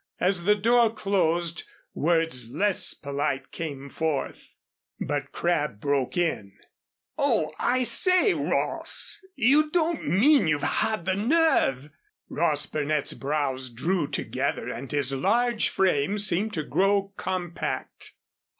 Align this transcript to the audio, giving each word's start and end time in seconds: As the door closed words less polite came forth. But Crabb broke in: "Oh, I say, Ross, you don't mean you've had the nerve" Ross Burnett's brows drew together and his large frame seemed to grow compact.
As 0.19 0.45
the 0.45 0.55
door 0.55 0.89
closed 0.91 1.61
words 1.93 2.49
less 2.49 2.95
polite 2.95 3.51
came 3.51 3.87
forth. 3.87 4.49
But 4.99 5.31
Crabb 5.31 5.79
broke 5.79 6.17
in: 6.17 6.53
"Oh, 7.19 7.53
I 7.59 7.83
say, 7.83 8.33
Ross, 8.33 9.21
you 9.35 9.69
don't 9.69 10.07
mean 10.07 10.47
you've 10.47 10.63
had 10.63 11.05
the 11.05 11.15
nerve" 11.15 11.91
Ross 12.29 12.65
Burnett's 12.65 13.13
brows 13.13 13.69
drew 13.69 14.07
together 14.07 14.69
and 14.69 14.91
his 14.91 15.13
large 15.13 15.69
frame 15.69 16.17
seemed 16.17 16.53
to 16.55 16.63
grow 16.63 17.13
compact. 17.15 18.13